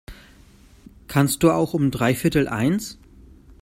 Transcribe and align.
Kannst 1.07 1.43
du 1.43 1.51
auch 1.51 1.75
um 1.75 1.91
dreiviertel 1.91 2.47
eins? 2.47 2.97